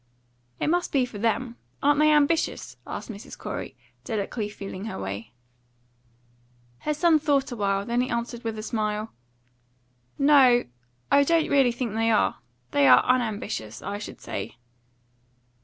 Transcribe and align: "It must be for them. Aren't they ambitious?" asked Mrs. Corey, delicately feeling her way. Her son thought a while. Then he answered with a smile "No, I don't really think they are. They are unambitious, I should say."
"It 0.59 0.65
must 0.65 0.91
be 0.91 1.05
for 1.05 1.19
them. 1.19 1.57
Aren't 1.83 1.99
they 1.99 2.11
ambitious?" 2.11 2.75
asked 2.87 3.11
Mrs. 3.11 3.37
Corey, 3.37 3.75
delicately 4.03 4.49
feeling 4.49 4.85
her 4.85 4.97
way. 4.99 5.31
Her 6.79 6.93
son 6.95 7.19
thought 7.19 7.51
a 7.51 7.55
while. 7.55 7.85
Then 7.85 8.01
he 8.01 8.09
answered 8.09 8.43
with 8.43 8.57
a 8.57 8.63
smile 8.63 9.13
"No, 10.17 10.65
I 11.11 11.23
don't 11.23 11.51
really 11.51 11.71
think 11.71 11.93
they 11.93 12.09
are. 12.09 12.37
They 12.71 12.87
are 12.87 13.05
unambitious, 13.05 13.83
I 13.83 13.99
should 13.99 14.19
say." 14.21 14.55